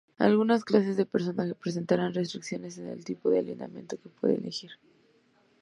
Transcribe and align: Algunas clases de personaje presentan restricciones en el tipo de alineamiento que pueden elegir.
Algunas 0.17 0.65
clases 0.65 0.97
de 0.97 1.05
personaje 1.05 1.53
presentan 1.53 2.11
restricciones 2.15 2.79
en 2.79 2.87
el 2.87 3.05
tipo 3.05 3.29
de 3.29 3.37
alineamiento 3.37 3.99
que 4.01 4.09
pueden 4.09 4.37
elegir. 4.39 4.71